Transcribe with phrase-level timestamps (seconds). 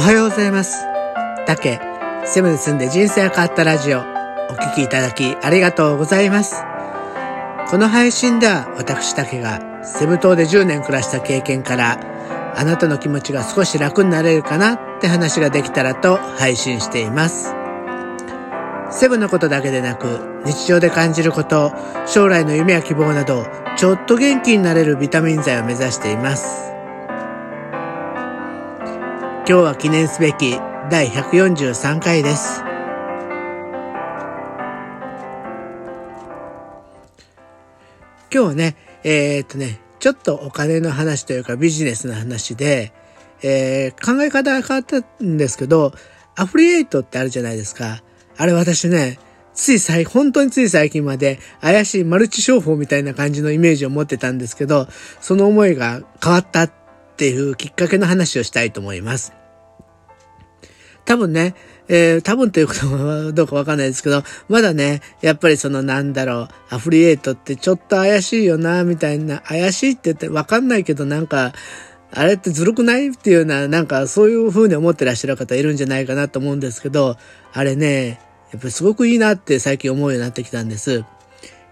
[0.00, 0.86] おはようございます。
[1.46, 1.78] 竹、
[2.24, 4.02] セブンに住んで人生が変わったラジオ、お
[4.54, 6.64] 聴きいただきありがとうございます。
[7.70, 12.00] この配信では私竹がセブ島で10年暮らした経験から、
[12.56, 17.54] あなたの気持ちが少し楽になれるかなって話ができたらと配信しています。
[18.90, 21.74] セブのことだけでなく、日常で感じること、
[22.06, 23.46] 将来の夢や希望など、
[23.76, 26.69] ちょっと元気になれるビタミン剤を目指しています。
[29.50, 30.52] 今日は記念すべき
[30.92, 32.60] 第143回です。
[32.60, 32.70] 今
[38.30, 42.92] 日はね、えー、っとね、ちょっとお金の話というかビジネスの話で、
[43.42, 45.94] えー、考え方が変わったんですけど、
[46.36, 48.04] アフリエイトってあるじゃないですか。
[48.36, 49.18] あれ私ね、
[49.52, 54.86] つい最、本当につい最近まで怪しいマルチ商法みたいな感じのイメージを持ってたんですけど、
[55.20, 56.72] その思いが変わったっ
[57.16, 59.39] ていうきっかけの話をしたいと思います。
[61.10, 61.56] 多分ね、
[61.88, 71.52] えー、多分ということはどうかわかんないですけど、まだね、やっぱりそのなんだろう、アフリエイトってちょっと怪しいよな、みたいな、怪しいって言ってわかんないけどなんか、
[72.12, 77.16] あれってずるくないっていうような、なんかそういう風に思ってらっしゃる方いるんじゃないかなと思うんですけど、
[77.52, 78.20] あれね、
[78.52, 81.02] やっぱりすごくいいなって最近思うようになってきたんです。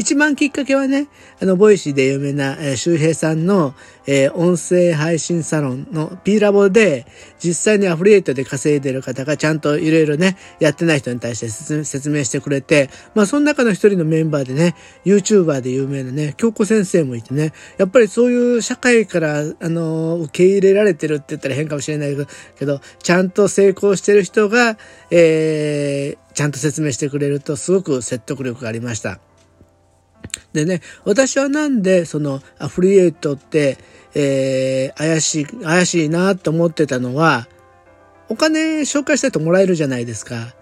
[0.00, 1.08] 一番きっかけはね、
[1.42, 3.74] あの、ボイシーで有名な、えー、周平さんの、
[4.06, 7.06] えー、音声配信サロンの P ラボで、
[7.38, 22.16] 実際にアフリエイトで稼いでる方がちゃんといろいろね、やってない人に対して説明してくれて、まあ、その中の一人のメンバーでね、YouTuber で有名なね、京子先生もいてね、やっぱりそういう社会から、あの、受け入れられてるって言ったら変かもしれない
[22.58, 24.78] けど、ちゃんと成功してる人が、
[25.10, 29.20] えー、ちゃんと説明してくれるとすごく説得力がありました。
[30.52, 33.78] でね、私はなんでそのアフリエイトって、
[34.14, 37.46] えー、怪しい、怪しいなと思ってたのは、
[38.28, 40.54] お金紹介したともらえるじゃないですか。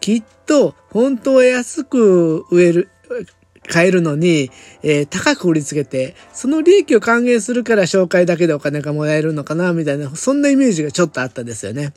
[0.00, 2.88] きっと、本当は安く植える、
[3.68, 4.50] 買えるのに、
[4.82, 11.92] えー、高く売りつけて、その利益を還元するから紹介だけでお金がもらえるのかな、みたいな、そんなイメージがちょっとあったんですよね。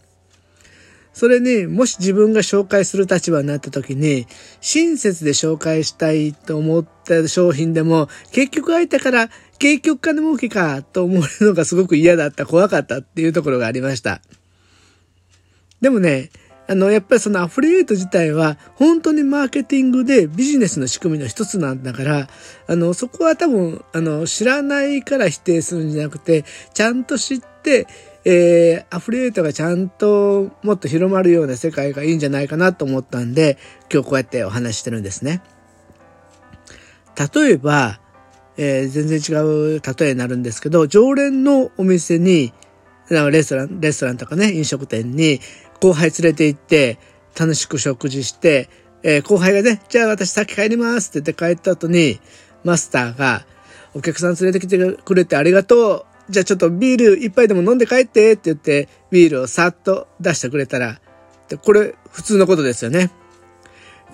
[1.14, 4.28] それに、もし自分が紹介する立場になった時に、
[4.62, 9.30] 親切で紹介したいと思った商品でも、結局相手から、
[9.60, 14.22] 結局金儲けかと思うのがすごく嫌だった、怖かったっていうところがありました。
[15.82, 16.32] でもね、
[16.68, 22.28] あの、やっぱりそのアフリエイト自体は本当にマーケティングでビジネスの仕組みの一つなんだから、
[22.68, 27.88] あの、そこは多分、あの、知らないから否定するんじゃなくて、ちゃんと知って、
[28.26, 33.58] えー、アフリエイトがちゃんともっと広まるような世界がいいんじゃないかなと思ったんで、
[33.92, 35.42] 今日こうやってお話してるんですね。
[37.34, 38.00] 例えば、
[38.58, 42.54] えー、全然違う例えになるんですけど、常連のお店に、
[43.10, 45.42] レストラン、レストランとかね、飲食店に
[45.82, 47.00] 後輩連れて行って、
[47.38, 48.70] 楽しく食事して、
[49.02, 52.20] えー、後輩がね、じゃあ私先帰りますって言って帰った後に、
[52.64, 53.46] マスターが、
[53.94, 56.13] お客さん連れてきてくれてありがとう。
[56.30, 61.00] じゃあちょっとビール一杯でも飲んで帰ってって言って、ビールをさっと出してくれたら、
[61.64, 63.12] これ普通のことですよね。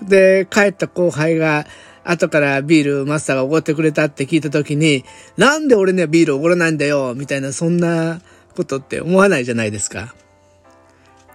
[0.01, 1.65] で、帰った後輩が、
[2.03, 5.05] 後からビールマスターがおごってくれたって聞いた時に、
[5.37, 8.21] なんで俺にはビールおごらないんだよみたいな、そんな
[8.55, 10.15] ことって思わないじゃないですか。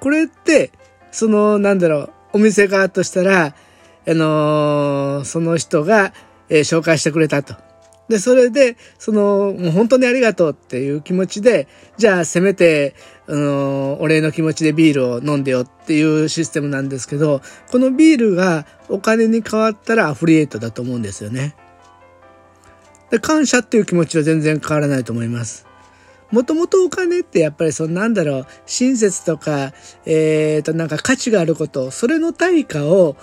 [0.01, 0.73] これって、
[1.13, 3.55] その、なんだろう、お店側としたら、
[4.07, 6.13] あのー、その人が、
[6.49, 7.55] えー、紹介してくれたと。
[8.09, 12.95] で、それで、その、もう本当にありがとうっていう気持ちで、じゃあせめて、
[13.27, 21.57] あの、お礼の気持ちでビールを飲んでよっていうシステムなんですけど、このビールがお金に変わったらアフリエイトだと思うんですよね。
[23.11, 25.67] で、感謝っていう気持ちは全然変わらないと思います。
[26.31, 29.73] もともとお金ってやっぱりそのなんだろう、親切とか、
[30.05, 33.17] えっ、ー、となんか価値があること、それの対価を、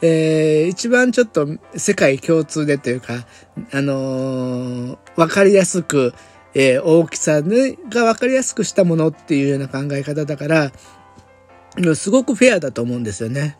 [0.00, 3.26] えー、一番ちょっと世界共通でというか、
[3.72, 6.14] あのー、わかりやすく、
[6.54, 10.72] えー、大きさ、がわかりやすくしたものっていうような考え方だから、
[11.94, 13.58] すごくフェアだと思うんですよね。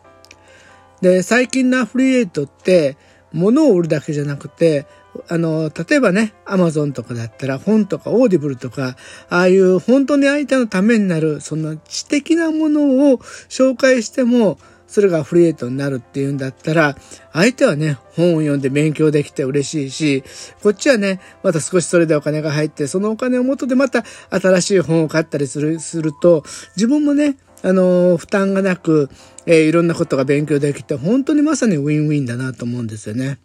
[1.01, 2.97] で、最近のアフィリエイトって、
[3.31, 4.87] 物を売るだけじゃなくて、
[5.27, 8.95] あの、例えばね、アマゾンとかだったら本とかオーディブルとか、
[9.29, 13.17] ああいう本当に相手のためになる、その知的なものを
[13.49, 14.57] 紹介しても、
[14.89, 16.97] それがフリエイトになるっていうんだったら、
[17.31, 20.23] 相手はね、本を読んで勉強できて嬉しいし、
[20.63, 26.43] こっちはね、また少しそれでお金が入って、そのお金を元でまた新しい本を買ったりする、すると、
[26.75, 29.09] 自分もね、あの、負担がなく、
[29.45, 33.37] えー、いろんなことが勉強できて、本当にまさにウィンウィンだなと思うんですよね。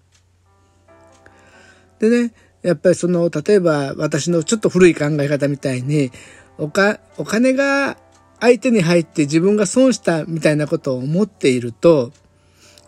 [1.99, 2.33] でね、
[2.63, 6.11] やっぱりその、例えば私のちょっと古い考え方みたいに、
[6.57, 7.99] おか、お金が
[8.45, 12.13] 相手に入って自分が損したみたいなことを思っていると、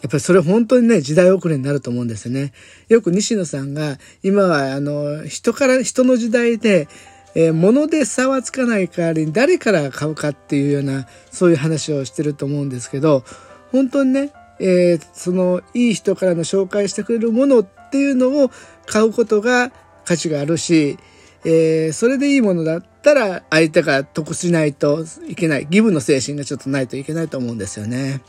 [0.03, 2.53] やっぱりそれ本当にね、時代遅れになると思うんですよね。
[2.89, 6.89] よく西野さんが、今はあの、人から、人の時代で、
[7.35, 13.25] えー、物で差はつかない代わりに誰から買うかっていうような、そういう話をしてると思うんですけど、
[13.73, 18.51] 本当にね、えー、その、いい人からの紹介してくれるものっていうのを
[18.85, 19.73] 買うことが
[20.05, 20.99] 価値があるし、
[21.49, 25.67] えー、それでいいものだったら相手が得しないといけない。
[25.71, 28.21] ギブの精神がちょっとないといけないと思うんですよね。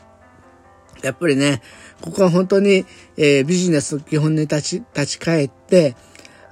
[1.02, 1.60] やっぱりね、
[2.00, 2.86] ここは本当に、
[3.16, 5.96] えー、ビジネス基本に立ち、立ち返って、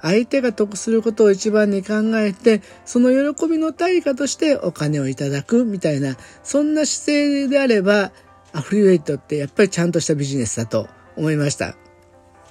[0.01, 8.11] 相手が得することを一番に考えて、その喜びの対価としてお金をいただくみたいな、そんな姿勢であれば、
[8.51, 11.77] アフリエイトってやっぱりちゃんとしたビジネスだと思いました。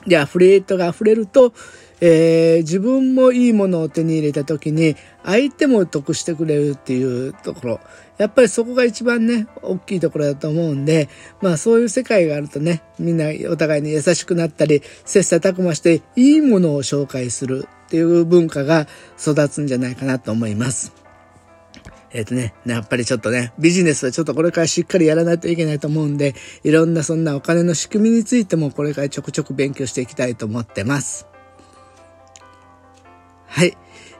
[0.07, 1.53] で、アフリエイトが溢れると、
[2.01, 7.81] えー、自分もいいものを手に入れた時に相手も得してくれるっていうところ。
[8.19, 11.09] やっぱりそこが一番ね、大きいところだと思うんで、
[11.43, 18.87] まあそういう世界があるとね、みんなお互いに優しくなったり、切磋琢磨していいものを紹介するっていう文化が
[19.19, 20.93] 育つんじゃないかなと思います。
[22.13, 26.35] えっ、とね、やっぱりちょっとね、ビジネスはちょっとこれからしっかりやらないといけないと思うんで、
[26.65, 31.27] いろんなそんなお金の仕組みについてもこれからちょくちょく勉強していきたいと思ってます。
[33.57, 33.75] はい。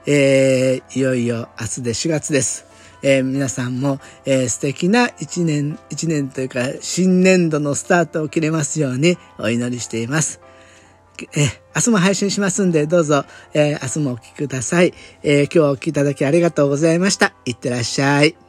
[0.07, 2.65] えー、いよいよ明日で4月です。
[3.03, 10.41] えー、皆さんも、えー、素敵な一年、一年というか新年度のスタートを切れますようにお祈りしています。
[11.21, 14.95] えー、明日も配信しますんで、どうぞ、えー、明日もお聴きください。
[15.23, 17.35] えー、今日お聴きいただきありがとうございました。
[17.45, 18.46] いってらっしゃい。